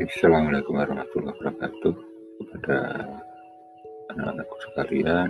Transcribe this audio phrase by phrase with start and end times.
[0.00, 1.94] Assalamualaikum warahmatullahi wabarakatuh
[2.40, 2.76] kepada
[4.08, 5.28] anak-anakku sekalian.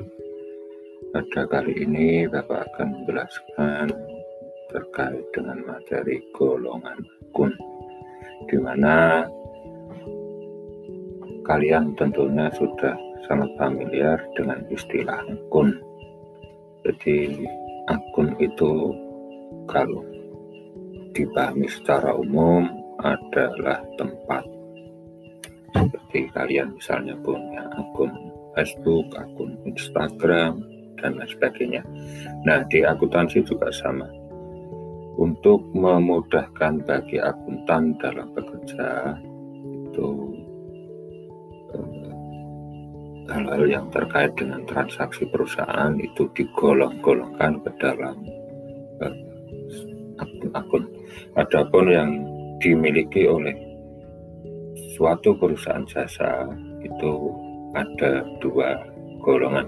[1.11, 3.91] Pada kali ini Bapak akan menjelaskan
[4.71, 7.51] terkait dengan materi golongan akun,
[8.47, 9.27] di mana
[11.43, 12.95] kalian tentunya sudah
[13.27, 15.75] sangat familiar dengan istilah akun.
[16.87, 17.43] Jadi
[17.91, 18.95] akun itu
[19.67, 20.07] kalau
[21.11, 24.45] dipahami secara umum adalah tempat
[26.11, 28.11] seperti kalian misalnya punya akun
[28.59, 30.59] Facebook, akun Instagram,
[30.99, 31.87] dan lain sebagainya.
[32.43, 34.11] Nah, di akuntansi juga sama.
[35.23, 39.15] Untuk memudahkan bagi akuntan dalam bekerja,
[39.87, 40.09] itu
[41.79, 42.11] eh,
[43.31, 48.19] hal-hal yang terkait dengan transaksi perusahaan itu digolong-golongkan ke dalam
[48.99, 49.15] eh,
[50.19, 50.91] akun-akun.
[51.39, 52.11] Adapun yang
[52.59, 53.70] dimiliki oleh
[55.01, 56.45] suatu perusahaan jasa
[56.85, 57.33] itu
[57.73, 58.77] ada dua
[59.25, 59.65] golongan.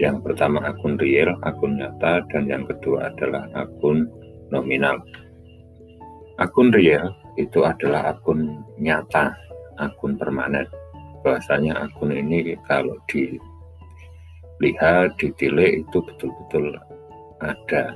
[0.00, 4.08] Yang pertama akun real, akun nyata, dan yang kedua adalah akun
[4.48, 4.96] nominal.
[6.40, 9.36] Akun real itu adalah akun nyata,
[9.76, 10.64] akun permanen.
[11.20, 16.72] Bahasanya akun ini kalau dilihat, ditilik itu betul-betul
[17.44, 17.92] ada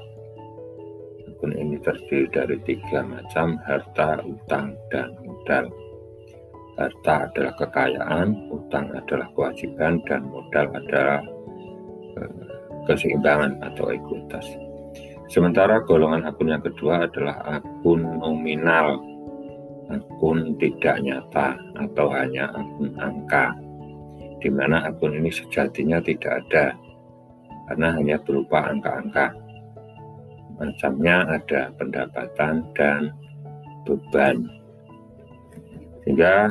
[1.32, 5.88] akun ini terdiri dari tiga macam harta, utang, dan modal.
[6.78, 11.20] Harta adalah kekayaan, utang adalah kewajiban, dan modal adalah
[12.14, 12.30] eh,
[12.86, 14.46] keseimbangan atau ekuitas.
[15.28, 19.02] Sementara golongan akun yang kedua adalah akun nominal,
[19.90, 23.52] akun tidak nyata atau hanya akun angka,
[24.38, 26.72] di mana akun ini sejatinya tidak ada,
[27.66, 29.34] karena hanya berupa angka-angka
[30.58, 33.14] macamnya ada pendapatan dan
[33.86, 34.50] beban.
[36.02, 36.50] Sehingga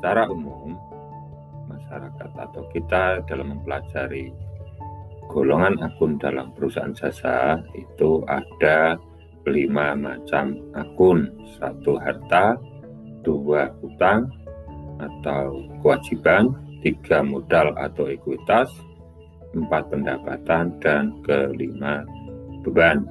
[0.00, 0.80] secara umum
[1.68, 4.32] masyarakat atau kita dalam mempelajari
[5.28, 8.96] golongan akun dalam perusahaan jasa itu ada
[9.44, 11.28] lima macam akun.
[11.60, 12.56] Satu harta,
[13.28, 14.24] dua utang
[15.04, 16.48] atau kewajiban,
[16.80, 18.72] tiga modal atau ekuitas,
[19.52, 22.08] empat pendapatan, dan kelima
[22.64, 23.04] beban.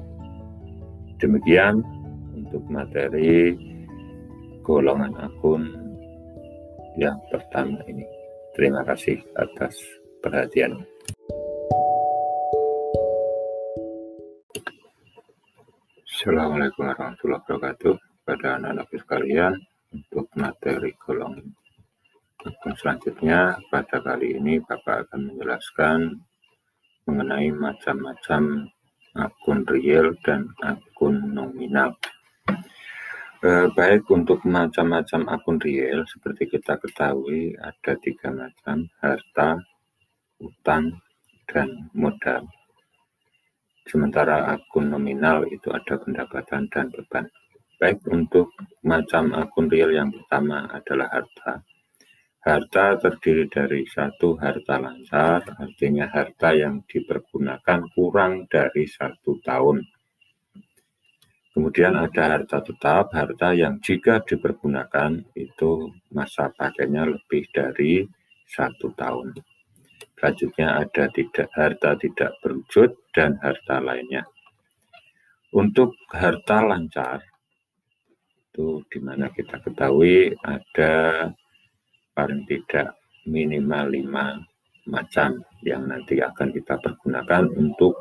[1.21, 1.85] Demikian
[2.33, 3.53] untuk materi
[4.65, 5.88] golongan akun
[6.99, 8.03] yang pertama ini.
[8.53, 9.79] Terima kasih atas
[10.19, 10.83] perhatian.
[16.03, 17.95] Assalamualaikum warahmatullahi wabarakatuh
[18.27, 19.55] pada anak-anak sekalian
[19.95, 21.55] untuk materi golongan
[22.39, 25.99] akun selanjutnya pada kali ini Bapak akan menjelaskan
[27.03, 28.71] mengenai macam-macam
[29.19, 31.91] akun real dan akun nominal.
[33.39, 39.55] Eh, baik untuk macam-macam akun real, seperti kita ketahui ada tiga macam, harta,
[40.43, 40.99] utang,
[41.47, 42.43] dan modal.
[43.87, 47.31] Sementara akun nominal itu ada pendapatan dan beban.
[47.79, 48.51] Baik untuk
[48.83, 51.63] macam akun real yang pertama adalah harta.
[52.43, 59.79] Harta terdiri dari satu harta lancar, artinya harta yang dipergunakan kurang dari satu tahun.
[61.59, 68.07] Kemudian ada harta tetap, harta yang jika dipergunakan itu masa pakainya lebih dari
[68.47, 69.35] satu tahun.
[70.15, 74.23] Selanjutnya ada tidak harta tidak berwujud dan harta lainnya.
[75.51, 77.27] Untuk harta lancar
[78.55, 81.27] itu di mana kita ketahui ada
[82.15, 82.95] paling tidak
[83.27, 84.39] minimal lima
[84.87, 87.99] macam yang nanti akan kita pergunakan untuk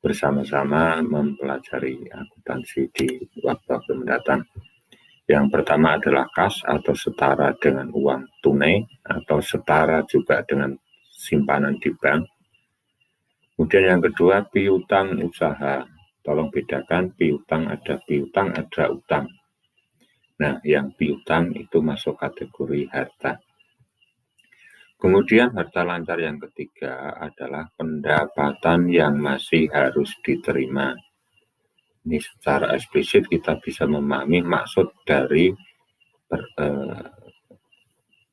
[0.00, 3.06] bersama-sama mempelajari akuntansi di
[3.42, 4.46] waktu-waktu mendatang.
[5.26, 10.78] Yang pertama adalah kas atau setara dengan uang tunai atau setara juga dengan
[11.10, 12.22] simpanan di bank.
[13.56, 15.82] Kemudian yang kedua piutang usaha.
[16.20, 19.26] Tolong bedakan piutang ada piutang ada utang.
[20.36, 23.40] Nah, yang piutang itu masuk kategori harta.
[24.96, 30.96] Kemudian harta lancar yang ketiga adalah pendapatan yang masih harus diterima.
[32.08, 35.52] Ini secara eksplisit kita bisa memahami maksud dari
[36.24, 37.06] per, eh,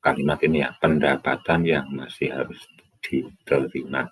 [0.00, 2.64] kalimat ini ya, pendapatan yang masih harus
[3.04, 4.08] diterima.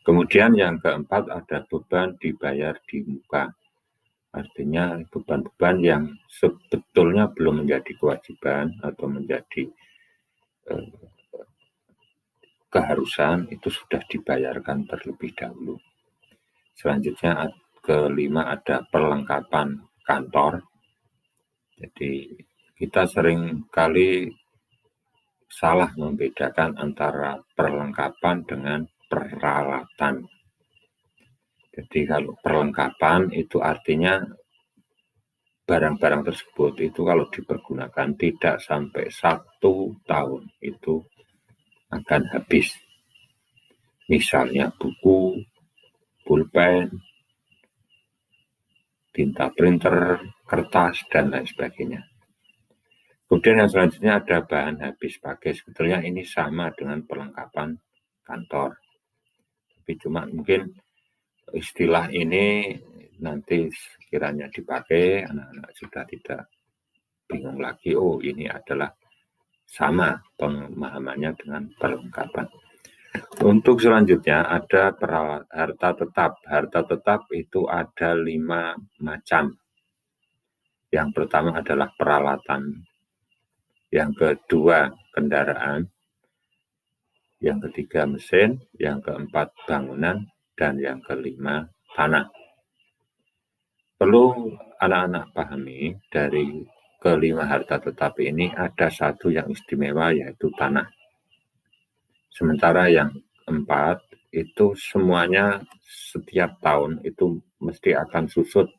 [0.00, 3.52] Kemudian yang keempat ada beban dibayar di muka.
[4.32, 9.68] Artinya beban-beban yang sebetulnya belum menjadi kewajiban atau menjadi
[10.72, 10.88] eh,
[12.74, 15.78] keharusan itu sudah dibayarkan terlebih dahulu.
[16.74, 20.58] Selanjutnya kelima ada perlengkapan kantor.
[21.78, 22.34] Jadi
[22.74, 24.26] kita sering kali
[25.46, 30.26] salah membedakan antara perlengkapan dengan peralatan.
[31.70, 34.18] Jadi kalau perlengkapan itu artinya
[35.62, 40.98] barang-barang tersebut itu kalau dipergunakan tidak sampai satu tahun itu
[41.94, 42.74] akan habis.
[44.10, 45.40] Misalnya buku,
[46.26, 46.90] pulpen,
[49.14, 52.02] tinta printer, kertas, dan lain sebagainya.
[53.24, 55.56] Kemudian yang selanjutnya ada bahan habis pakai.
[55.56, 57.72] Sebetulnya ini sama dengan perlengkapan
[58.20, 58.76] kantor.
[59.80, 60.68] Tapi cuma mungkin
[61.54, 62.76] istilah ini
[63.24, 63.70] nanti
[64.10, 66.42] kiranya dipakai, anak-anak sudah tidak
[67.24, 68.92] bingung lagi, oh ini adalah
[69.64, 72.46] sama pemahamannya dengan perlengkapan.
[73.42, 74.94] Untuk selanjutnya ada
[75.50, 76.42] harta tetap.
[76.46, 79.54] Harta tetap itu ada lima macam.
[80.90, 82.82] Yang pertama adalah peralatan
[83.94, 85.86] yang kedua kendaraan,
[87.38, 90.26] yang ketiga mesin, yang keempat bangunan,
[90.58, 92.26] dan yang kelima tanah.
[93.94, 94.50] Perlu
[94.82, 96.66] anak-anak pahami dari
[97.04, 100.88] kelima harta tetap ini ada satu yang istimewa yaitu tanah.
[102.32, 103.12] Sementara yang
[103.44, 104.00] keempat
[104.32, 108.72] itu semuanya setiap tahun itu mesti akan susut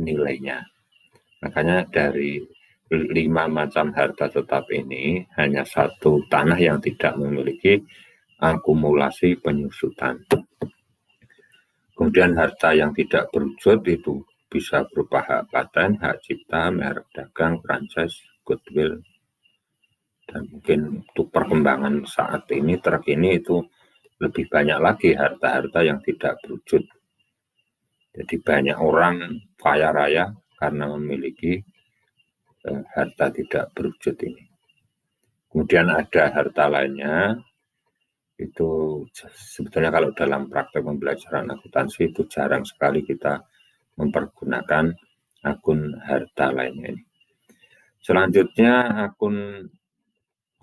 [0.00, 0.64] nilainya.
[1.44, 2.40] Makanya dari
[2.88, 7.84] lima macam harta tetap ini hanya satu tanah yang tidak memiliki
[8.40, 10.16] akumulasi penyusutan.
[11.92, 18.22] Kemudian harta yang tidak berwujud itu bisa berupa hak paten, hak cipta, merek dagang, franchise,
[18.46, 19.02] goodwill,
[20.26, 23.62] dan mungkin untuk perkembangan saat ini terkini itu
[24.22, 26.82] lebih banyak lagi harta-harta yang tidak berwujud.
[28.16, 31.60] Jadi banyak orang kaya raya karena memiliki
[32.66, 34.42] Eh, harta tidak berwujud ini.
[35.46, 37.38] Kemudian ada harta lainnya,
[38.34, 38.68] itu
[39.54, 43.38] sebetulnya kalau dalam praktek pembelajaran akuntansi itu jarang sekali kita
[43.96, 44.92] mempergunakan
[45.44, 47.02] akun harta lainnya ini.
[48.00, 49.66] Selanjutnya akun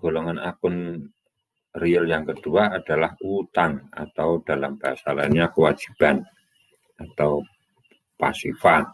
[0.00, 1.06] golongan akun
[1.76, 6.22] real yang kedua adalah utang atau dalam bahasa lainnya kewajiban
[6.96, 7.42] atau
[8.14, 8.86] pasifan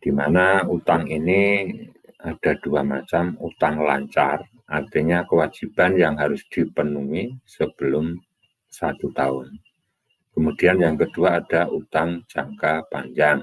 [0.00, 1.68] di mana utang ini
[2.20, 8.16] ada dua macam, utang lancar, artinya kewajiban yang harus dipenuhi sebelum
[8.68, 9.56] satu tahun.
[10.30, 13.42] Kemudian yang kedua ada utang jangka panjang.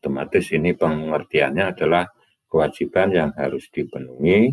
[0.00, 2.08] Otomatis ini pengertiannya adalah
[2.48, 4.48] kewajiban yang harus dipenuhi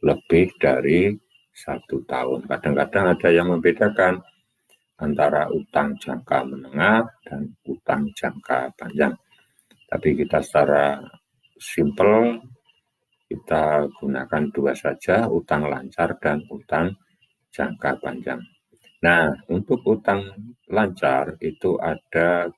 [0.00, 1.12] lebih dari
[1.52, 2.48] satu tahun.
[2.48, 4.20] Kadang-kadang ada yang membedakan
[4.96, 9.12] antara utang jangka menengah dan utang jangka panjang.
[9.86, 10.98] Tapi kita secara
[11.56, 12.40] simple
[13.26, 16.94] kita gunakan dua saja, utang lancar dan utang
[17.50, 18.38] jangka panjang.
[19.04, 20.24] Nah, untuk utang
[20.72, 22.48] lancar itu ada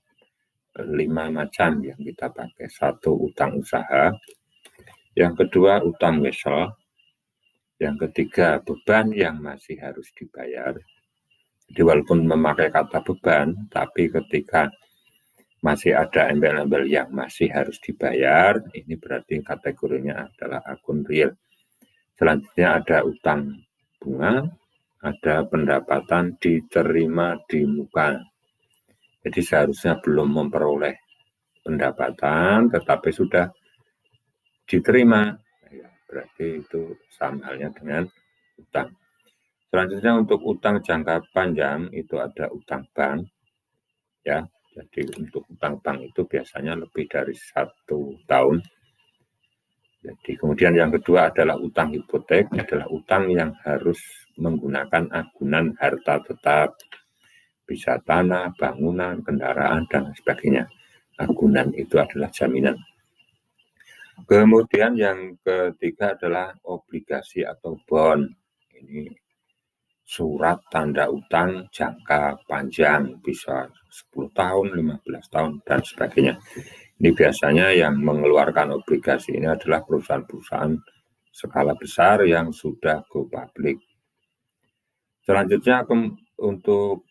[0.87, 2.71] lima macam yang kita pakai.
[2.71, 4.15] Satu utang usaha,
[5.19, 6.71] yang kedua utang wesel,
[7.83, 10.79] yang ketiga beban yang masih harus dibayar.
[11.69, 14.71] Jadi walaupun memakai kata beban, tapi ketika
[15.59, 21.35] masih ada embel-embel yang masih harus dibayar, ini berarti kategorinya adalah akun real.
[22.15, 23.59] Selanjutnya ada utang
[23.99, 24.47] bunga,
[25.03, 28.19] ada pendapatan diterima di muka.
[29.23, 30.95] Jadi seharusnya belum memperoleh
[31.63, 33.47] pendapatan, tetapi sudah
[34.67, 35.35] diterima.
[35.71, 38.09] Ya, berarti itu sama halnya dengan
[38.59, 38.91] utang.
[39.69, 43.29] Selanjutnya untuk utang jangka panjang itu ada utang bank,
[44.25, 44.41] ya
[44.79, 48.63] jadi untuk utang bank itu biasanya lebih dari satu tahun.
[49.99, 53.99] Jadi kemudian yang kedua adalah utang hipotek, adalah utang yang harus
[54.39, 56.79] menggunakan agunan harta tetap,
[57.69, 60.65] bisa tanah, bangunan, kendaraan, dan sebagainya.
[61.19, 62.79] Agunan itu adalah jaminan.
[64.25, 68.27] Kemudian yang ketiga adalah obligasi atau bond.
[68.79, 69.11] Ini
[70.09, 76.35] surat tanda utang jangka panjang, bisa 10 tahun, 15 tahun, dan sebagainya.
[76.99, 80.75] Ini biasanya yang mengeluarkan obligasi ini adalah perusahaan-perusahaan
[81.31, 83.79] skala besar yang sudah go public.
[85.29, 85.85] Selanjutnya
[86.41, 87.05] untuk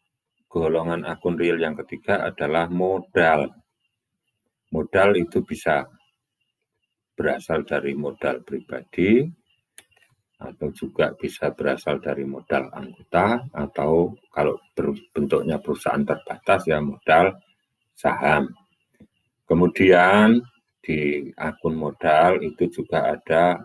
[0.50, 3.46] golongan akun real yang ketiga adalah modal.
[4.74, 5.86] Modal itu bisa
[7.14, 9.22] berasal dari modal pribadi,
[10.38, 14.58] atau juga bisa berasal dari modal anggota atau kalau
[15.14, 17.38] bentuknya perusahaan terbatas ya modal
[17.98, 18.50] saham.
[19.50, 20.38] Kemudian
[20.82, 23.62] di akun modal itu juga ada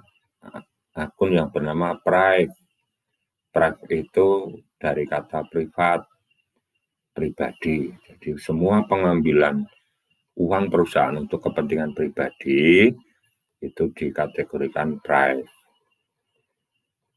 [0.97, 2.62] akun yang bernama private.
[3.52, 4.28] Private itu
[4.80, 6.00] dari kata privat,
[7.12, 7.92] pribadi.
[8.09, 9.61] Jadi semua pengambilan
[10.40, 12.88] uang perusahaan untuk kepentingan pribadi
[13.61, 15.52] itu dikategorikan private.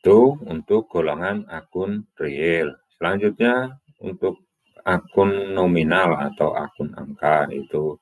[0.03, 2.77] Itu untuk golongan akun real.
[2.99, 3.73] Selanjutnya
[4.03, 4.45] untuk
[4.85, 7.97] akun nominal atau akun angka itu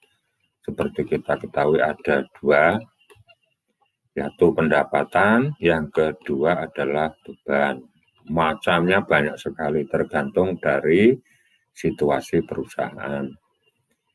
[0.67, 2.79] seperti kita ketahui ada dua,
[4.15, 7.92] yaitu pendapatan, yang kedua adalah beban.
[8.31, 11.11] Macamnya banyak sekali, tergantung dari
[11.73, 13.27] situasi perusahaan.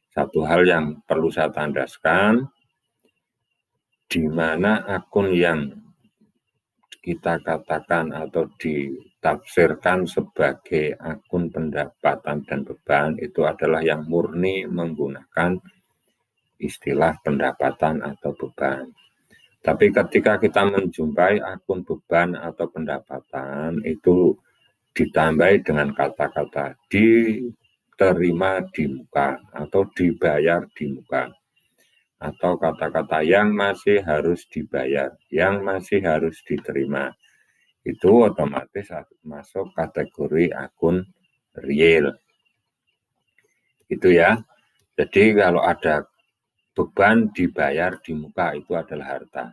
[0.09, 2.49] Satu hal yang perlu saya tandaskan,
[4.09, 5.69] di mana akun yang
[7.05, 15.57] kita katakan atau ditafsirkan sebagai akun pendapatan dan beban itu adalah yang murni menggunakan
[16.59, 18.91] istilah pendapatan atau beban.
[19.59, 24.39] Tapi ketika kita menjumpai akun beban atau pendapatan itu
[24.95, 31.27] ditambahi dengan kata-kata diterima di muka atau dibayar di muka
[32.19, 37.15] atau kata-kata yang masih harus dibayar, yang masih harus diterima.
[37.87, 38.91] Itu otomatis
[39.23, 41.07] masuk kategori akun
[41.63, 42.11] real.
[43.87, 44.43] Itu ya.
[44.99, 46.11] Jadi kalau ada
[46.79, 49.51] beban dibayar di muka itu adalah harta.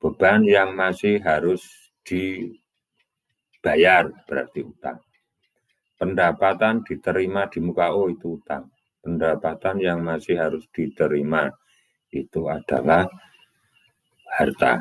[0.00, 1.60] Beban yang masih harus
[2.00, 2.48] dibayar
[4.24, 4.96] berarti utang.
[6.00, 8.72] Pendapatan diterima di muka oh itu utang.
[9.04, 11.52] Pendapatan yang masih harus diterima
[12.08, 13.04] itu adalah
[14.40, 14.80] harta.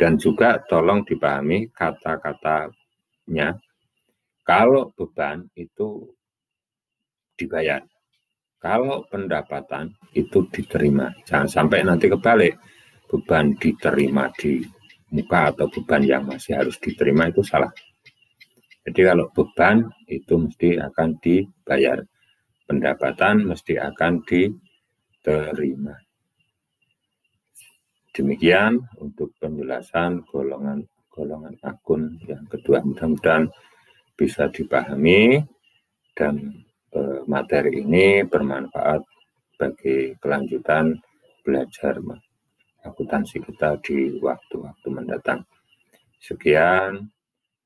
[0.00, 3.52] Dan juga tolong dipahami kata-katanya,
[4.48, 6.08] kalau beban itu
[7.36, 7.84] dibayar,
[8.66, 11.06] kalau pendapatan itu diterima.
[11.22, 12.58] Jangan sampai nanti kebalik,
[13.06, 14.58] beban diterima di
[15.14, 17.70] muka atau beban yang masih harus diterima itu salah.
[18.82, 22.02] Jadi kalau beban itu mesti akan dibayar,
[22.66, 25.94] pendapatan mesti akan diterima.
[28.10, 30.82] Demikian untuk penjelasan golongan
[31.14, 32.82] golongan akun yang kedua.
[32.82, 33.46] Mudah-mudahan
[34.18, 35.44] bisa dipahami
[36.16, 36.64] dan
[36.96, 39.04] e, materi ini bermanfaat
[39.60, 40.96] bagi kelanjutan
[41.44, 42.00] belajar
[42.86, 45.44] akuntansi kita di waktu-waktu mendatang.
[46.16, 47.04] Sekian,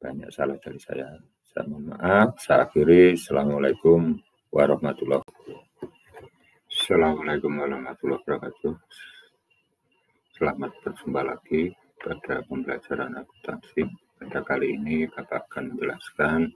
[0.01, 1.15] banyak salah dari saya.
[1.51, 2.41] Saya mohon maaf.
[2.41, 3.15] Saya akhiri.
[3.15, 4.17] Assalamualaikum
[4.51, 5.59] warahmatullahi wabarakatuh.
[6.71, 8.75] Assalamualaikum warahmatullahi wabarakatuh.
[10.41, 13.83] Selamat berjumpa lagi pada pembelajaran akuntansi.
[14.17, 16.49] Pada kali ini Bapak akan menjelaskan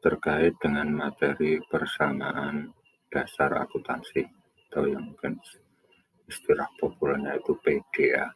[0.00, 2.72] terkait dengan materi persamaan
[3.12, 4.24] dasar akuntansi
[4.70, 5.36] atau yang mungkin
[6.24, 8.32] istilah populernya itu PDA.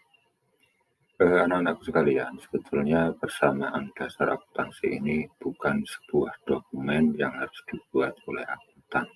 [1.15, 8.43] Eh, anak-anakku sekalian, sebetulnya persamaan dasar akuntansi ini bukan sebuah dokumen yang harus dibuat oleh
[8.43, 9.07] akuntan.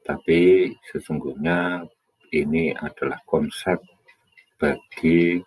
[0.00, 1.84] Tapi sesungguhnya
[2.32, 3.78] ini adalah konsep
[4.56, 5.38] bagi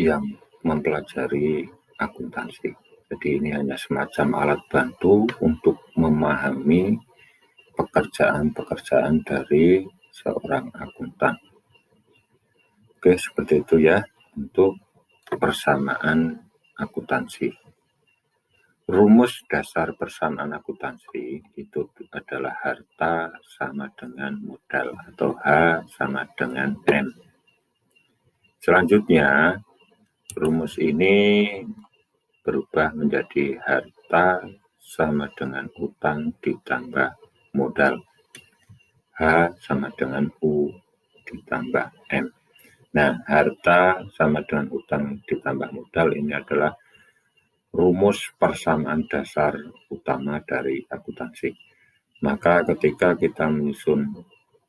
[0.00, 0.24] yang
[0.64, 1.68] mempelajari
[2.04, 2.70] akuntansi.
[3.08, 6.96] Jadi ini hanya semacam alat bantu untuk memahami
[7.76, 9.84] pekerjaan-pekerjaan dari
[10.14, 11.36] seorang akuntan.
[12.96, 14.00] Oke, seperti itu ya
[14.38, 14.78] untuk
[15.28, 16.38] persamaan
[16.78, 17.52] akuntansi.
[18.84, 21.80] Rumus dasar persamaan akuntansi itu
[22.12, 25.48] adalah harta sama dengan modal atau H
[25.96, 27.08] sama dengan M.
[28.60, 29.56] Selanjutnya,
[30.36, 31.48] rumus ini
[32.44, 34.44] berubah menjadi harta
[34.78, 37.16] sama dengan utang ditambah
[37.56, 38.04] modal.
[39.16, 39.22] H
[39.64, 40.68] sama dengan U
[41.24, 42.28] ditambah M.
[42.94, 46.70] Nah, harta sama dengan utang ditambah modal ini adalah
[47.74, 49.58] rumus persamaan dasar
[49.90, 51.50] utama dari akuntansi.
[52.22, 54.14] Maka ketika kita menyusun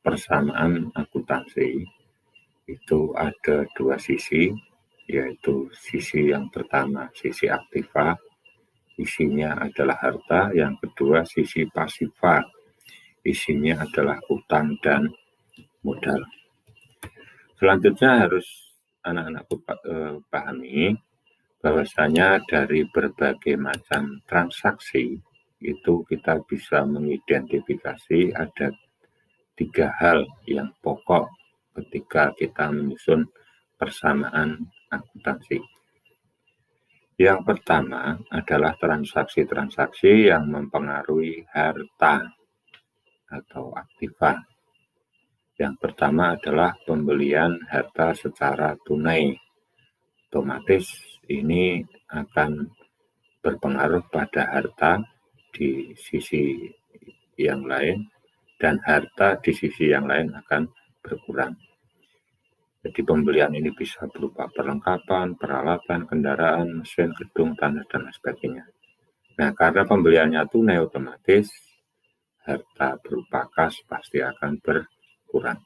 [0.02, 1.86] persamaan akuntansi,
[2.66, 4.50] itu ada dua sisi,
[5.06, 8.18] yaitu sisi yang pertama, sisi aktiva,
[8.98, 12.42] isinya adalah harta, yang kedua sisi pasifa,
[13.22, 15.06] isinya adalah utang dan
[15.86, 16.22] modal.
[17.56, 18.46] Selanjutnya harus
[19.06, 20.98] anak-anakku eh, pahami
[21.62, 25.18] bahwasanya dari berbagai macam transaksi
[25.62, 28.70] itu kita bisa mengidentifikasi ada
[29.56, 31.32] tiga hal yang pokok
[31.80, 33.24] ketika kita menyusun
[33.80, 35.58] persamaan akuntansi.
[37.16, 42.28] Yang pertama adalah transaksi-transaksi yang mempengaruhi harta
[43.32, 44.36] atau aktiva.
[45.56, 49.32] Yang pertama adalah pembelian harta secara tunai.
[50.28, 50.92] Otomatis
[51.32, 51.80] ini
[52.12, 52.68] akan
[53.40, 55.00] berpengaruh pada harta
[55.56, 56.68] di sisi
[57.40, 58.04] yang lain
[58.60, 60.68] dan harta di sisi yang lain akan
[61.00, 61.56] berkurang.
[62.86, 68.62] Jadi pembelian ini bisa berupa perlengkapan, peralatan, kendaraan, mesin, gedung, tanah, dan sebagainya.
[69.42, 71.50] Nah, karena pembeliannya tunai otomatis,
[72.46, 75.58] harta berupa kas pasti akan berkurang.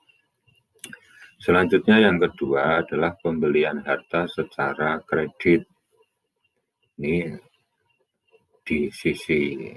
[1.36, 5.68] Selanjutnya yang kedua adalah pembelian harta secara kredit.
[6.96, 7.36] Ini
[8.64, 9.68] di sisi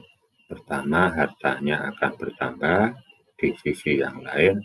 [0.47, 2.81] pertama hartanya akan bertambah,
[3.35, 4.63] di sisi yang lain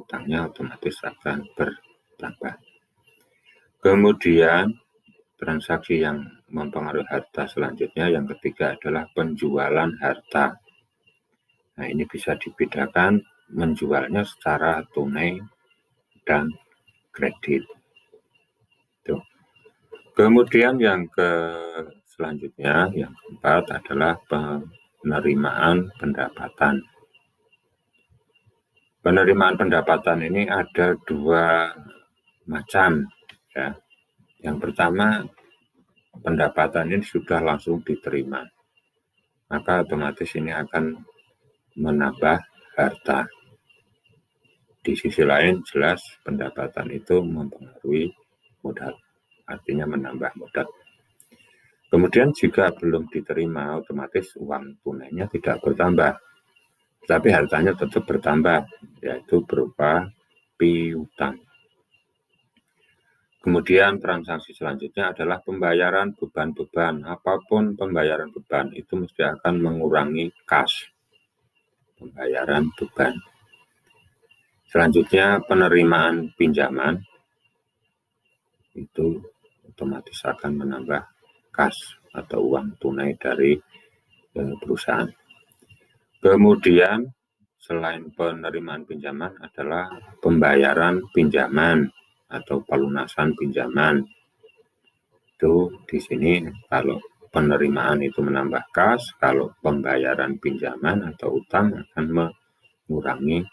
[0.00, 2.54] utangnya otomatis akan bertambah.
[3.84, 4.72] Kemudian
[5.36, 10.56] transaksi yang mempengaruhi harta selanjutnya yang ketiga adalah penjualan harta.
[11.74, 13.20] Nah ini bisa dibedakan
[13.52, 15.36] menjualnya secara tunai
[16.24, 16.48] dan
[17.12, 17.66] kredit.
[19.04, 19.20] Tuh.
[20.16, 21.30] Kemudian yang ke
[22.08, 26.80] selanjutnya yang keempat adalah penerimaan pendapatan.
[29.04, 31.68] Penerimaan pendapatan ini ada dua
[32.48, 33.04] macam.
[33.52, 33.76] Ya.
[34.40, 35.20] Yang pertama,
[36.24, 38.40] pendapatan ini sudah langsung diterima.
[39.52, 41.04] Maka otomatis ini akan
[41.76, 42.38] menambah
[42.80, 43.28] harta.
[44.80, 48.08] Di sisi lain, jelas pendapatan itu mempengaruhi
[48.64, 48.96] modal.
[49.44, 50.64] Artinya menambah modal.
[51.92, 56.16] Kemudian jika belum diterima, otomatis uang tunainya tidak bertambah
[57.04, 58.64] tapi hartanya tetap bertambah,
[59.04, 60.08] yaitu berupa
[60.56, 61.44] piutang.
[63.44, 67.04] Kemudian transaksi selanjutnya adalah pembayaran beban-beban.
[67.04, 70.88] Apa pun pembayaran beban itu mesti akan mengurangi kas.
[72.00, 73.12] Pembayaran beban.
[74.64, 77.04] Selanjutnya penerimaan pinjaman
[78.72, 79.20] itu
[79.68, 81.04] otomatis akan menambah
[81.52, 83.60] kas atau uang tunai dari
[84.40, 85.06] eh, perusahaan.
[86.24, 87.04] Kemudian
[87.60, 89.92] selain penerimaan pinjaman adalah
[90.24, 91.84] pembayaran pinjaman
[92.32, 94.00] atau pelunasan pinjaman.
[95.36, 96.96] Itu di sini kalau
[97.28, 103.44] penerimaan itu menambah kas, kalau pembayaran pinjaman atau utang akan mengurangi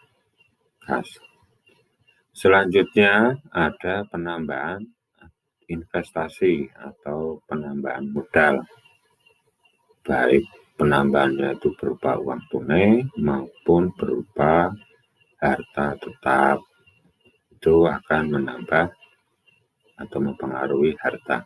[0.79, 1.11] kas.
[2.31, 4.79] Selanjutnya ada penambahan
[5.67, 8.63] investasi atau penambahan modal.
[10.07, 14.73] Baik penambahannya itu berupa uang tunai maupun berupa
[15.37, 16.57] harta tetap
[17.53, 18.89] itu akan menambah
[20.01, 21.45] atau mempengaruhi harta.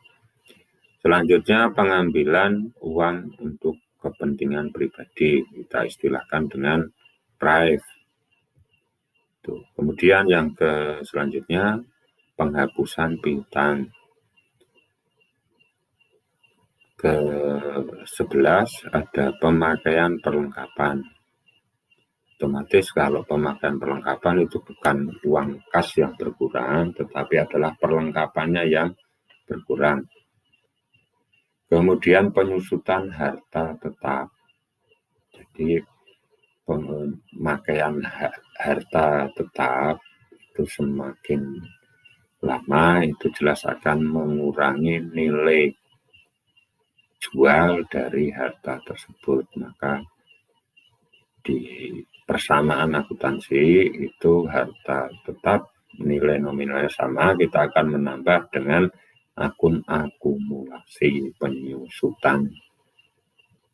[1.04, 6.88] Selanjutnya pengambilan uang untuk kepentingan pribadi kita istilahkan dengan
[7.36, 7.84] prive.
[9.76, 11.84] Kemudian yang ke selanjutnya
[12.39, 13.91] penghapusan piutang
[17.06, 21.06] ke-11 ada pemakaian perlengkapan.
[22.34, 28.89] Otomatis kalau pemakaian perlengkapan itu bukan uang kas yang berkurang, tetapi adalah perlengkapannya yang
[29.46, 30.02] berkurang.
[31.70, 34.34] Kemudian penyusutan harta tetap.
[35.30, 35.78] Jadi
[36.65, 38.02] pemakaian
[38.58, 40.02] harta tetap
[40.34, 41.62] itu semakin
[42.41, 45.70] lama itu jelas akan mengurangi nilai
[47.19, 49.45] jual dari harta tersebut.
[49.60, 50.01] Maka
[51.45, 51.91] di
[52.25, 55.69] persamaan akuntansi itu harta tetap
[56.01, 58.84] nilai nominalnya sama, kita akan menambah dengan
[59.36, 62.47] akun akumulasi penyusutan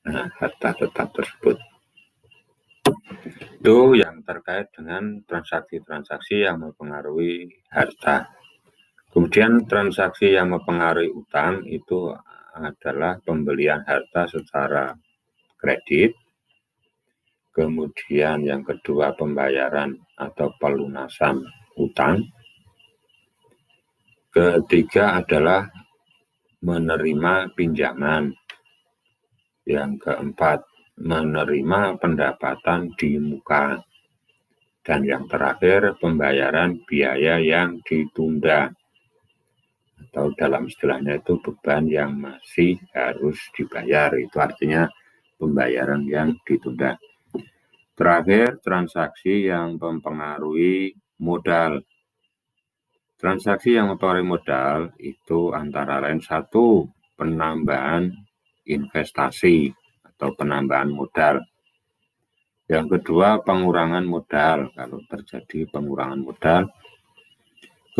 [0.06, 1.58] nah, harta tetap tersebut.
[3.62, 8.26] Itu yang terkait dengan transaksi-transaksi yang mempengaruhi harta.
[9.14, 12.10] Kemudian transaksi yang mempengaruhi utang itu
[12.56, 14.92] adalah pembelian harta secara
[15.56, 16.16] kredit,
[17.52, 21.44] kemudian yang kedua pembayaran atau pelunasan
[21.80, 22.24] utang,
[24.32, 25.68] ketiga adalah
[26.64, 28.32] menerima pinjaman,
[29.66, 30.66] yang keempat
[30.98, 33.78] menerima pendapatan di muka,
[34.82, 38.74] dan yang terakhir pembayaran biaya yang ditunda
[40.10, 44.10] atau dalam istilahnya itu beban yang masih harus dibayar.
[44.18, 44.90] Itu artinya
[45.38, 46.98] pembayaran yang ditunda.
[47.94, 51.86] Terakhir, transaksi yang mempengaruhi modal.
[53.22, 58.10] Transaksi yang mempengaruhi modal itu antara lain satu, penambahan
[58.66, 59.70] investasi
[60.02, 61.46] atau penambahan modal.
[62.66, 66.72] Yang kedua, pengurangan modal kalau terjadi pengurangan modal.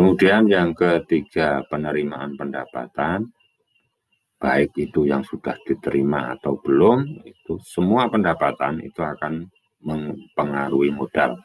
[0.02, 3.22] Kemudian yang ketiga, penerimaan pendapatan
[4.42, 9.46] baik itu yang sudah diterima atau belum, itu semua pendapatan itu akan
[9.86, 11.38] mempengaruhi modal.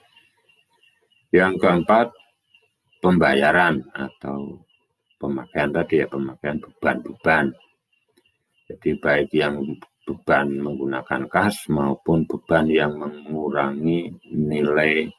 [1.36, 2.08] Yang keempat,
[3.04, 4.64] pembayaran atau
[5.20, 7.52] pemakaian tadi ya, pemakaian beban-beban.
[8.72, 9.60] Jadi baik yang
[10.08, 15.12] beban menggunakan kas maupun beban yang mengurangi nilai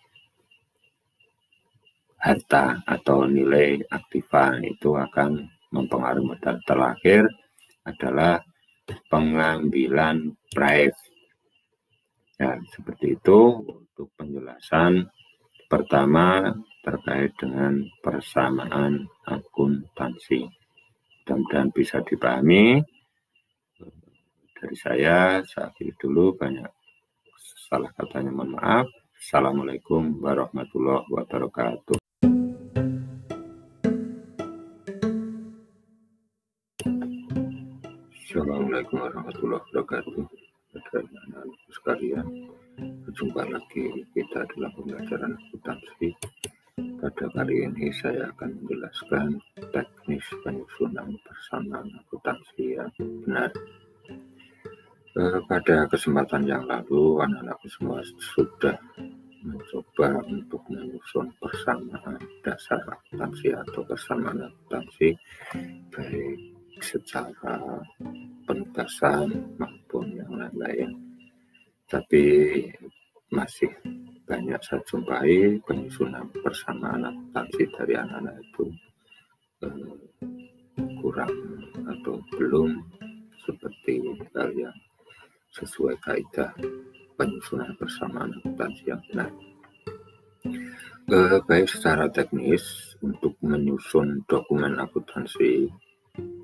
[2.17, 6.57] harta atau nilai aktiva itu akan mempengaruhi modal.
[6.65, 7.29] Terakhir,
[7.87, 8.43] adalah
[9.07, 10.99] pengambilan price.
[12.37, 15.09] Ya, seperti itu untuk penjelasan
[15.65, 16.53] pertama
[16.85, 20.45] terkait dengan persamaan akuntansi.
[21.25, 22.79] Mudah-mudahan bisa dipahami.
[24.57, 26.69] Dari saya, saya akhiri dulu banyak
[27.67, 28.87] salah katanya mohon maaf.
[29.17, 32.06] Assalamualaikum warahmatullahi wabarakatuh.
[38.87, 40.15] Assalamualaikum warahmatullahi wabarakatuh.
[40.79, 42.27] Anak-anak sekalian,
[43.03, 43.83] berjumpa lagi
[44.15, 46.09] kita dalam pembelajaran akuntansi.
[46.95, 49.43] Pada kali ini saya akan menjelaskan
[49.75, 52.87] teknis penyusunan persamaan akuntansi yang
[53.27, 53.51] benar.
[55.19, 58.79] Eh, pada kesempatan yang lalu, anak-anak semua sudah
[59.43, 65.11] mencoba untuk menyusun persamaan dasar akuntansi atau persamaan akuntansi
[65.91, 67.81] baik secara
[68.45, 70.91] penugasan maupun yang lain-lain.
[71.87, 72.23] Tapi
[73.31, 73.71] masih
[74.27, 78.65] banyak saya jumpai penyusunan persamaan akuntansi dari anak-anak itu
[79.63, 79.95] eh,
[80.99, 81.33] kurang
[81.87, 82.75] atau belum
[83.43, 84.03] seperti
[84.35, 84.75] hal yang
[85.55, 86.51] sesuai kaidah
[87.15, 89.31] penyusunan persamaan akuntansi yang benar.
[91.07, 95.71] Eh, baik secara teknis untuk menyusun dokumen akuntansi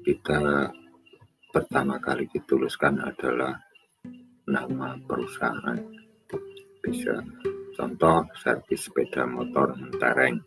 [0.03, 0.69] kita
[1.53, 3.53] pertama kali dituliskan adalah
[4.49, 5.79] nama perusahaan.
[6.83, 7.23] Bisa
[7.77, 10.41] contoh servis sepeda motor mentereng.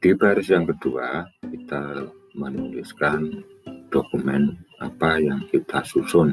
[0.00, 3.44] Di baris yang kedua, kita menuliskan
[3.92, 6.32] dokumen apa yang kita susun.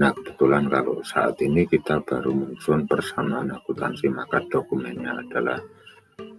[0.00, 5.60] Nah, kebetulan kalau saat ini kita baru menyusun persamaan akuntansi, maka dokumennya adalah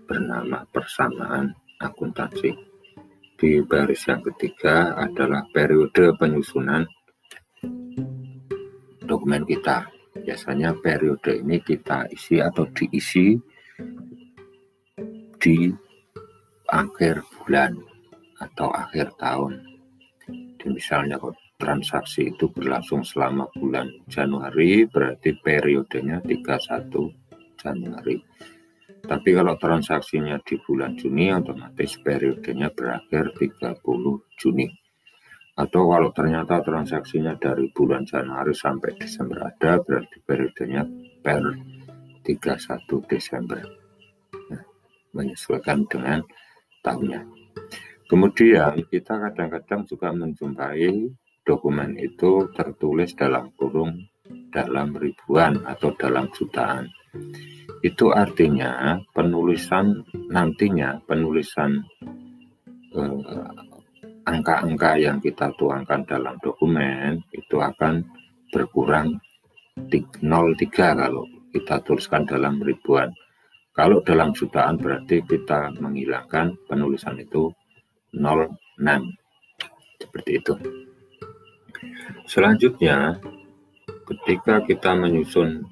[0.10, 2.71] bernama persamaan akuntansi
[3.42, 6.86] di baris yang ketiga adalah periode penyusunan
[9.02, 9.90] dokumen kita.
[10.22, 13.34] Biasanya periode ini kita isi atau diisi
[15.42, 15.74] di
[16.70, 17.82] akhir bulan
[18.38, 19.58] atau akhir tahun.
[20.62, 26.94] Jadi misalnya kalau transaksi itu berlangsung selama bulan Januari, berarti periodenya 31
[27.58, 28.22] Januari.
[29.02, 33.82] Tapi kalau transaksinya di bulan Juni, otomatis periodenya berakhir 30
[34.38, 34.68] Juni.
[35.58, 40.88] Atau kalau ternyata transaksinya dari bulan Januari sampai Desember ada, berarti periodenya
[41.20, 41.44] per
[42.24, 43.62] 31 Desember.
[44.50, 44.64] Nah,
[45.18, 46.24] menyesuaikan dengan
[46.82, 47.22] tahunnya.
[48.08, 51.12] Kemudian kita kadang-kadang juga menjumpai
[51.44, 54.12] dokumen itu tertulis dalam kurung
[54.52, 56.88] dalam ribuan atau dalam jutaan.
[57.82, 61.82] Itu artinya penulisan nantinya penulisan
[62.94, 63.50] eh,
[64.30, 68.06] angka-angka eh, yang kita tuangkan dalam dokumen itu akan
[68.54, 69.18] berkurang
[69.90, 73.10] 03 kalau kita tuliskan dalam ribuan.
[73.72, 77.50] Kalau dalam jutaan berarti kita menghilangkan penulisan itu
[78.12, 78.52] 06.
[79.96, 80.54] Seperti itu.
[82.28, 83.16] Selanjutnya,
[84.06, 85.64] ketika kita menyusun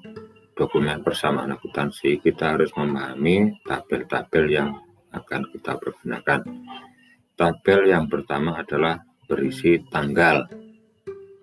[0.60, 4.76] dokumen persamaan akuntansi, kita harus memahami tabel-tabel yang
[5.08, 6.44] akan kita pergunakan.
[7.32, 10.44] Tabel yang pertama adalah berisi tanggal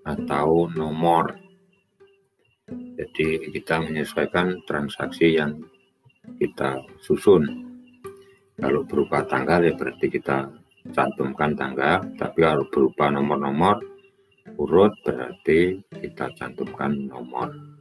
[0.05, 1.33] atau nomor.
[2.69, 5.65] Jadi kita menyesuaikan transaksi yang
[6.37, 7.65] kita susun.
[8.53, 10.45] Kalau berupa tanggal ya berarti kita
[10.93, 13.81] cantumkan tanggal, tapi kalau berupa nomor-nomor
[14.61, 17.76] urut berarti kita cantumkan nomor.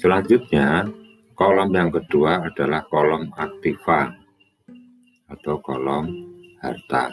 [0.00, 0.88] Selanjutnya,
[1.36, 4.08] kolom yang kedua adalah kolom aktiva
[5.28, 6.08] atau kolom
[6.64, 7.12] harta.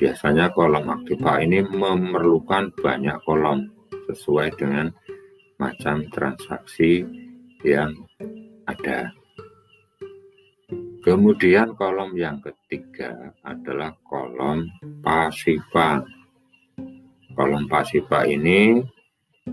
[0.00, 3.68] Biasanya kolom aktiva ini memerlukan banyak kolom
[4.08, 4.88] sesuai dengan
[5.60, 7.04] macam transaksi
[7.60, 7.92] yang
[8.64, 9.12] ada.
[11.04, 13.12] Kemudian kolom yang ketiga
[13.44, 14.64] adalah kolom
[15.04, 16.00] pasiva.
[17.36, 18.80] Kolom pasiva ini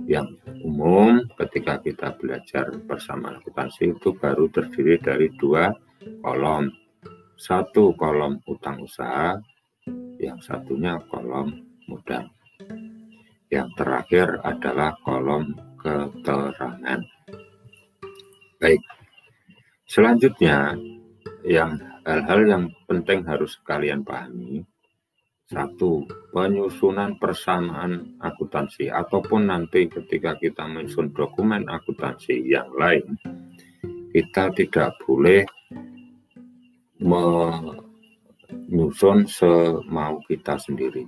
[0.09, 0.25] yang
[0.65, 5.69] umum ketika kita belajar bersama akuntansi itu baru terdiri dari dua
[6.25, 6.69] kolom.
[7.37, 9.37] Satu kolom utang usaha,
[10.17, 11.53] yang satunya kolom
[11.85, 12.25] modal.
[13.51, 16.99] Yang terakhir adalah kolom keterangan.
[18.57, 18.81] Baik.
[19.83, 20.73] Selanjutnya,
[21.43, 21.77] yang
[22.07, 24.63] hal-hal yang penting harus kalian pahami
[25.53, 26.01] satu,
[26.33, 33.05] penyusunan persamaan akuntansi ataupun nanti ketika kita menyusun dokumen akuntansi yang lain,
[34.09, 35.45] kita tidak boleh
[36.97, 41.05] menyusun semau kita sendiri.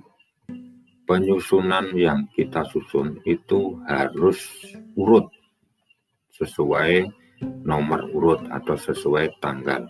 [1.06, 4.38] Penyusunan yang kita susun itu harus
[4.94, 5.26] urut
[6.34, 7.06] sesuai
[7.66, 9.86] nomor urut atau sesuai tanggal.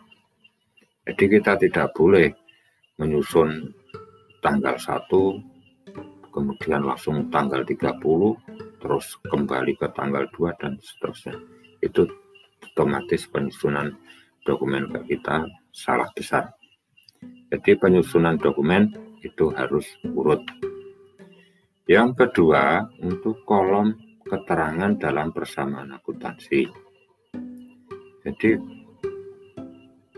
[1.07, 2.35] Jadi kita tidak boleh
[2.99, 3.71] menyusun
[4.47, 7.99] tanggal 1 kemudian langsung tanggal 30
[8.79, 11.35] terus kembali ke tanggal 2 dan seterusnya.
[11.83, 12.07] Itu
[12.63, 13.91] otomatis penyusunan
[14.47, 16.55] dokumen kita salah besar.
[17.51, 18.95] Jadi penyusunan dokumen
[19.27, 19.83] itu harus
[20.15, 20.47] urut.
[21.91, 26.71] Yang kedua untuk kolom keterangan dalam persamaan akuntansi.
[28.23, 28.51] Jadi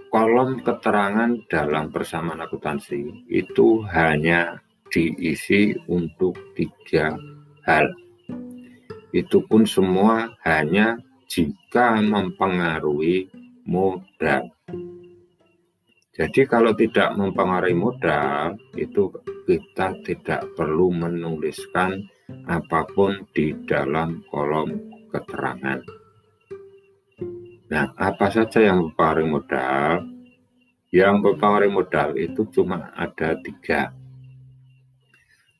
[0.09, 7.16] kolom keterangan dalam persamaan akuntansi itu hanya diisi untuk tiga
[7.68, 7.92] hal.
[9.12, 10.97] Itu pun semua hanya
[11.29, 13.29] jika mempengaruhi
[13.68, 14.49] modal.
[16.18, 19.12] Jadi kalau tidak mempengaruhi modal, itu
[19.47, 22.03] kita tidak perlu menuliskan
[22.51, 24.75] apa pun di dalam kolom
[25.14, 26.08] keterangan.
[27.68, 30.00] Nah, apa saja yang mempengaruhi modal?
[30.88, 33.92] Yang mempengaruhi modal itu cuma ada tiga.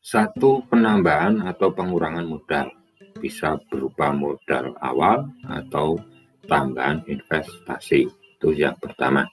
[0.01, 2.73] Satu, penambahan atau pengurangan modal.
[3.21, 6.01] Bisa berupa modal awal atau
[6.49, 8.09] tambahan investasi.
[8.09, 9.29] Itu yang pertama.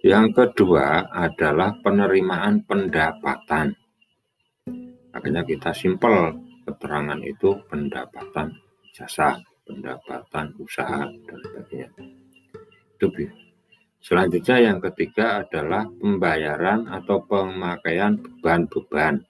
[0.00, 3.76] Yang kedua adalah penerimaan pendapatan.
[5.12, 6.32] Makanya kita simpel
[6.64, 8.56] keterangan itu pendapatan
[8.96, 11.90] jasa pendapatan usaha dan sebagainya.
[13.00, 13.08] Itu
[14.04, 19.24] Selanjutnya yang ketiga adalah pembayaran atau pemakaian beban-beban.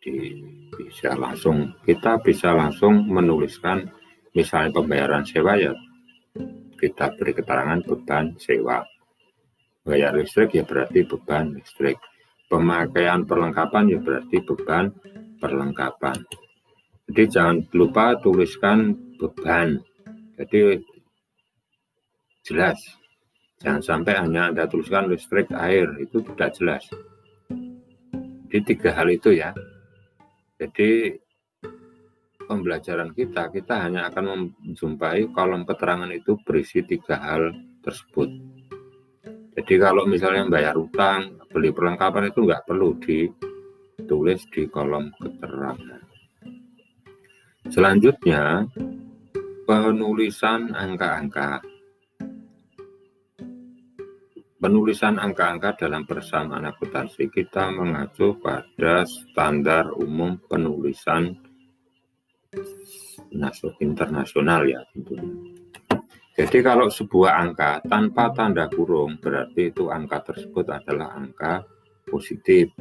[0.00, 0.40] Jadi
[0.72, 3.84] bisa langsung kita bisa langsung menuliskan
[4.32, 5.76] misalnya pembayaran sewa ya
[6.80, 8.80] kita beri keterangan beban sewa.
[9.84, 12.00] Bayar listrik ya berarti beban listrik.
[12.48, 14.88] Pemakaian perlengkapan ya berarti beban
[15.36, 16.16] perlengkapan.
[17.10, 19.82] Jadi jangan lupa tuliskan beban.
[20.38, 20.78] Jadi
[22.46, 22.78] jelas.
[23.58, 26.86] Jangan sampai hanya Anda tuliskan listrik, air, itu tidak jelas.
[28.46, 29.50] Jadi tiga hal itu ya.
[30.54, 31.18] Jadi
[32.46, 37.50] pembelajaran kita, kita hanya akan menjumpai kolom keterangan itu berisi tiga hal
[37.82, 38.30] tersebut.
[39.58, 46.09] Jadi kalau misalnya bayar utang, beli perlengkapan itu nggak perlu ditulis di kolom keterangan.
[47.70, 48.66] Selanjutnya,
[49.62, 51.62] penulisan angka-angka.
[54.58, 61.30] Penulisan angka-angka dalam persamaan akuntansi kita mengacu pada standar umum penulisan
[63.78, 65.30] internasional ya tentunya.
[66.34, 71.62] Jadi kalau sebuah angka tanpa tanda kurung berarti itu angka tersebut adalah angka
[72.02, 72.74] positif.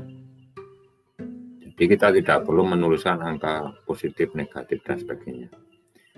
[1.79, 5.47] Jadi kita tidak perlu menuliskan angka positif, negatif, dan sebagainya.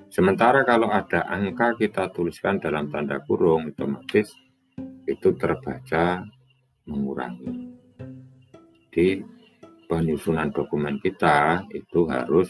[0.10, 4.34] Sementara kalau ada angka kita tuliskan dalam tanda kurung, otomatis
[5.06, 6.26] itu terbaca
[6.90, 7.78] mengurangi.
[8.90, 9.22] Di
[9.86, 12.50] penyusunan dokumen kita itu harus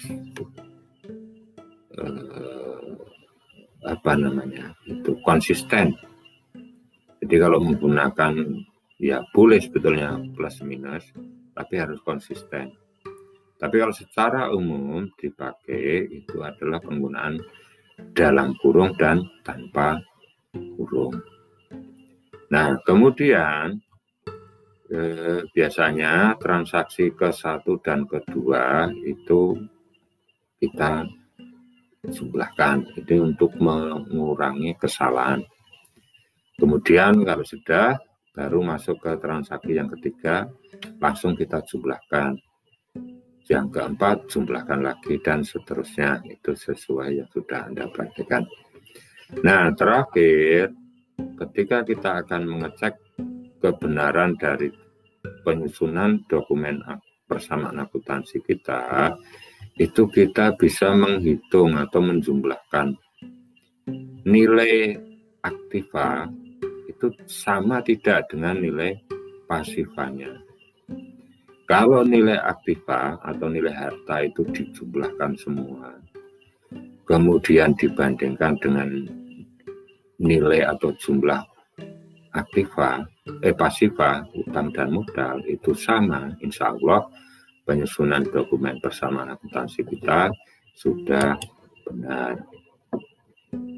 [2.00, 2.96] eh,
[3.92, 5.92] apa namanya itu konsisten.
[7.20, 8.40] Jadi kalau menggunakan
[9.04, 11.12] ya boleh sebetulnya plus minus,
[11.52, 12.72] tapi harus konsisten.
[13.62, 17.38] Tapi kalau secara umum dipakai itu adalah penggunaan
[18.10, 20.02] dalam kurung dan tanpa
[20.50, 21.22] kurung.
[22.50, 23.78] Nah, kemudian
[24.90, 29.54] eh, biasanya transaksi ke satu dan kedua itu
[30.58, 31.06] kita
[32.10, 32.98] jumlahkan.
[32.98, 35.46] Ini untuk mengurangi kesalahan.
[36.58, 37.94] Kemudian kalau sudah
[38.34, 40.50] baru masuk ke transaksi yang ketiga,
[40.98, 42.42] langsung kita jumlahkan
[43.50, 48.46] yang keempat jumlahkan lagi dan seterusnya itu sesuai yang sudah Anda perhatikan.
[49.42, 50.76] Nah, terakhir
[51.40, 53.00] ketika kita akan mengecek
[53.64, 54.70] kebenaran dari
[55.46, 56.82] penyusunan dokumen
[57.26, 59.16] persamaan akuntansi kita,
[59.80, 62.92] itu kita bisa menghitung atau menjumlahkan
[64.28, 65.00] nilai
[65.42, 66.30] aktiva
[66.86, 69.00] itu sama tidak dengan nilai
[69.50, 70.51] pasifanya.
[71.72, 75.96] Kalau nilai aktiva atau nilai harta itu dijumlahkan semua,
[77.08, 78.92] kemudian dibandingkan dengan
[80.20, 81.40] nilai atau jumlah
[82.36, 83.08] aktiva,
[83.40, 87.08] eh pasiva, utang dan modal itu sama, insya Allah
[87.64, 90.28] penyusunan dokumen persamaan akuntansi kita
[90.76, 91.40] sudah
[91.88, 92.36] benar.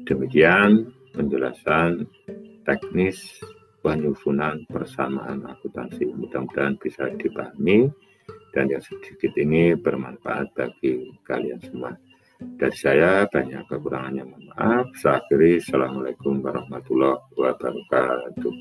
[0.02, 2.10] Demikian penjelasan
[2.66, 3.38] teknis
[3.84, 6.08] penyusunan persamaan akuntansi.
[6.16, 7.92] Mudah-mudahan bisa dipahami
[8.56, 11.92] dan yang sedikit ini bermanfaat bagi kalian semua.
[12.40, 14.88] Dari saya banyak kekurangannya maaf.
[14.96, 15.20] Saya.
[15.30, 18.54] Assalamualaikum warahmatullahi wabarakatuh.